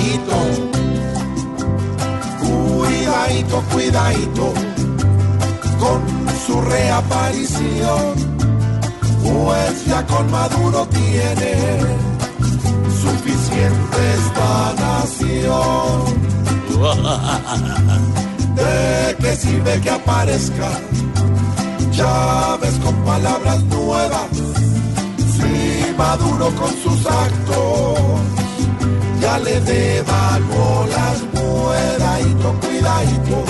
[0.00, 0.38] Cuidadito,
[2.40, 4.54] cuidadito, cuidadito
[5.78, 6.00] con
[6.46, 8.14] su reaparición,
[9.22, 11.80] pues ya con Maduro tiene
[13.02, 16.20] suficiente esta nación.
[18.56, 20.70] ¿De qué sirve que aparezca
[21.90, 24.30] Chávez con palabras nuevas?
[25.36, 28.39] Si Maduro con sus actos
[29.30, 33.44] ya le devaluó las cuidadito, cuidadito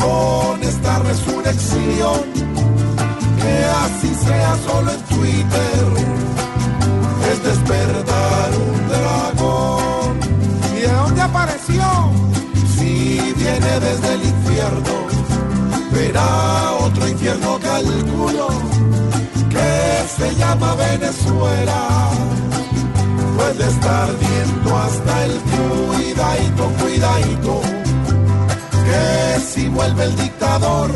[0.00, 2.20] con esta resurrección,
[3.40, 5.84] que así sea solo en Twitter,
[7.30, 10.20] es despertar un dragón.
[10.76, 11.84] ¿Y de dónde apareció?
[12.76, 14.94] Si viene desde el infierno,
[15.90, 18.48] verá otro infierno calculo,
[19.50, 22.04] que se llama Venezuela
[23.36, 24.33] puede estar viendo
[24.94, 27.60] hasta el cuidadito, cuidadito,
[28.86, 30.90] que si vuelve el dictador,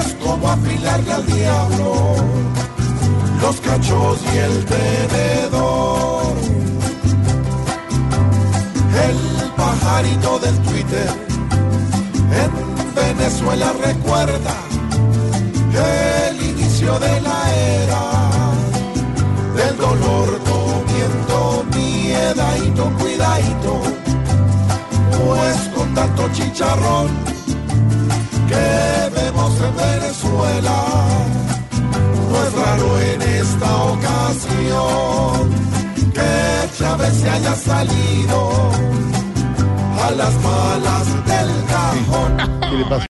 [0.00, 2.14] es como afilarle al diablo
[3.40, 6.34] los cachos y el tenedor.
[9.08, 11.10] El pajarito del Twitter
[12.42, 14.54] en Venezuela recuerda
[16.28, 17.41] el inicio de la
[25.94, 27.08] tanto chicharrón
[28.48, 30.76] que vemos en Venezuela,
[32.30, 35.50] no es raro en esta ocasión
[36.12, 38.70] que Chávez se haya salido
[40.02, 42.32] a las malas del cajón.